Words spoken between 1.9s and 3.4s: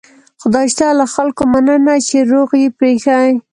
چې روغ یې پرېښي.